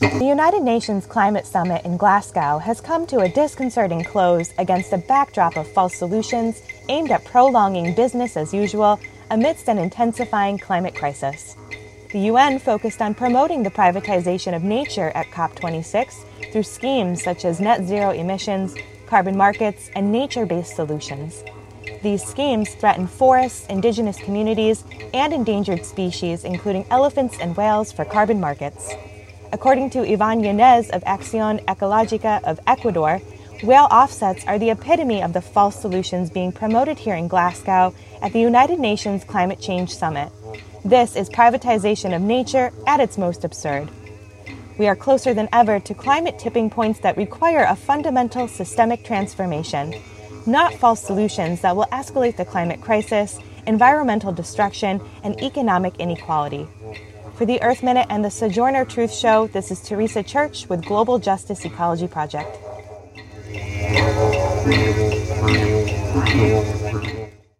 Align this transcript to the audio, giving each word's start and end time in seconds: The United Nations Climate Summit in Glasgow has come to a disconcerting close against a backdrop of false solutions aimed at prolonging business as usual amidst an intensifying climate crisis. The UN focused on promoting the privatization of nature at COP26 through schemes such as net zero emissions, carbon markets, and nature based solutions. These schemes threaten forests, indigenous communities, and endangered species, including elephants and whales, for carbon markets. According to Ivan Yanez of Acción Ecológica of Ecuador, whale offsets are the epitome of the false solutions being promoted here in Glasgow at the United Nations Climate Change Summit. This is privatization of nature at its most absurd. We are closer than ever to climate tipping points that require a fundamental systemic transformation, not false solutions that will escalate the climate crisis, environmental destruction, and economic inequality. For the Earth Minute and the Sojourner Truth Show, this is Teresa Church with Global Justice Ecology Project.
The 0.00 0.24
United 0.24 0.62
Nations 0.62 1.06
Climate 1.06 1.44
Summit 1.44 1.84
in 1.84 1.96
Glasgow 1.96 2.58
has 2.58 2.80
come 2.80 3.04
to 3.08 3.18
a 3.18 3.28
disconcerting 3.28 4.04
close 4.04 4.54
against 4.56 4.92
a 4.92 4.98
backdrop 4.98 5.56
of 5.56 5.66
false 5.66 5.96
solutions 5.96 6.62
aimed 6.88 7.10
at 7.10 7.24
prolonging 7.24 7.96
business 7.96 8.36
as 8.36 8.54
usual 8.54 9.00
amidst 9.32 9.68
an 9.68 9.76
intensifying 9.76 10.56
climate 10.56 10.94
crisis. 10.94 11.56
The 12.12 12.20
UN 12.30 12.60
focused 12.60 13.02
on 13.02 13.12
promoting 13.12 13.64
the 13.64 13.72
privatization 13.72 14.54
of 14.54 14.62
nature 14.62 15.10
at 15.16 15.32
COP26 15.32 16.52
through 16.52 16.62
schemes 16.62 17.20
such 17.20 17.44
as 17.44 17.58
net 17.58 17.84
zero 17.84 18.12
emissions, 18.12 18.76
carbon 19.06 19.36
markets, 19.36 19.90
and 19.96 20.12
nature 20.12 20.46
based 20.46 20.76
solutions. 20.76 21.42
These 22.04 22.22
schemes 22.22 22.72
threaten 22.76 23.08
forests, 23.08 23.66
indigenous 23.66 24.16
communities, 24.18 24.84
and 25.12 25.32
endangered 25.32 25.84
species, 25.84 26.44
including 26.44 26.86
elephants 26.88 27.36
and 27.40 27.56
whales, 27.56 27.90
for 27.90 28.04
carbon 28.04 28.38
markets. 28.38 28.94
According 29.50 29.90
to 29.90 30.06
Ivan 30.06 30.44
Yanez 30.44 30.90
of 30.90 31.02
Acción 31.04 31.64
Ecológica 31.64 32.44
of 32.44 32.60
Ecuador, 32.66 33.22
whale 33.62 33.88
offsets 33.90 34.44
are 34.46 34.58
the 34.58 34.68
epitome 34.70 35.22
of 35.22 35.32
the 35.32 35.40
false 35.40 35.80
solutions 35.80 36.28
being 36.28 36.52
promoted 36.52 36.98
here 36.98 37.14
in 37.14 37.28
Glasgow 37.28 37.94
at 38.20 38.34
the 38.34 38.40
United 38.40 38.78
Nations 38.78 39.24
Climate 39.24 39.58
Change 39.58 39.94
Summit. 39.94 40.30
This 40.84 41.16
is 41.16 41.30
privatization 41.30 42.14
of 42.14 42.20
nature 42.20 42.72
at 42.86 43.00
its 43.00 43.16
most 43.16 43.42
absurd. 43.42 43.88
We 44.76 44.86
are 44.86 44.94
closer 44.94 45.32
than 45.32 45.48
ever 45.50 45.80
to 45.80 45.94
climate 45.94 46.38
tipping 46.38 46.68
points 46.68 47.00
that 47.00 47.16
require 47.16 47.64
a 47.64 47.74
fundamental 47.74 48.48
systemic 48.48 49.02
transformation, 49.02 49.94
not 50.44 50.74
false 50.74 51.02
solutions 51.02 51.62
that 51.62 51.74
will 51.74 51.88
escalate 51.90 52.36
the 52.36 52.44
climate 52.44 52.82
crisis, 52.82 53.38
environmental 53.66 54.32
destruction, 54.32 55.00
and 55.24 55.42
economic 55.42 55.96
inequality. 55.98 56.68
For 57.38 57.46
the 57.46 57.62
Earth 57.62 57.84
Minute 57.84 58.08
and 58.10 58.24
the 58.24 58.32
Sojourner 58.32 58.84
Truth 58.84 59.14
Show, 59.14 59.46
this 59.46 59.70
is 59.70 59.80
Teresa 59.80 60.24
Church 60.24 60.68
with 60.68 60.84
Global 60.84 61.20
Justice 61.20 61.64
Ecology 61.64 62.08
Project. 62.08 62.58